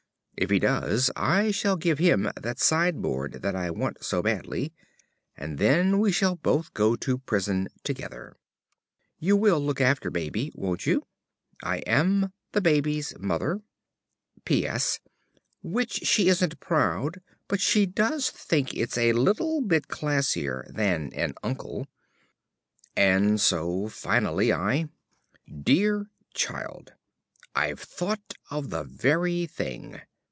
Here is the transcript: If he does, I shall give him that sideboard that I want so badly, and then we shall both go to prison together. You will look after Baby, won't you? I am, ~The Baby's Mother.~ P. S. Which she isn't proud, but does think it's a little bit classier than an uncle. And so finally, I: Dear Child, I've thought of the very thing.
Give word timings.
If 0.37 0.49
he 0.49 0.57
does, 0.57 1.11
I 1.15 1.51
shall 1.51 1.75
give 1.75 1.99
him 1.99 2.27
that 2.35 2.57
sideboard 2.57 3.43
that 3.43 3.55
I 3.55 3.69
want 3.69 4.03
so 4.03 4.23
badly, 4.23 4.73
and 5.37 5.59
then 5.59 5.99
we 5.99 6.11
shall 6.11 6.35
both 6.35 6.73
go 6.73 6.95
to 6.95 7.19
prison 7.19 7.67
together. 7.83 8.35
You 9.19 9.35
will 9.37 9.59
look 9.63 9.79
after 9.79 10.09
Baby, 10.09 10.51
won't 10.55 10.87
you? 10.87 11.03
I 11.61 11.79
am, 11.85 12.33
~The 12.53 12.61
Baby's 12.61 13.13
Mother.~ 13.19 13.61
P. 14.43 14.65
S. 14.65 14.99
Which 15.61 16.05
she 16.05 16.27
isn't 16.27 16.59
proud, 16.59 17.21
but 17.47 17.59
does 17.93 18.31
think 18.31 18.73
it's 18.73 18.97
a 18.97 19.13
little 19.13 19.61
bit 19.61 19.89
classier 19.89 20.65
than 20.73 21.13
an 21.13 21.35
uncle. 21.43 21.87
And 22.95 23.39
so 23.39 23.89
finally, 23.89 24.51
I: 24.51 24.89
Dear 25.61 26.07
Child, 26.33 26.93
I've 27.55 27.79
thought 27.81 28.33
of 28.49 28.71
the 28.71 28.83
very 28.83 29.45
thing. 29.45 30.01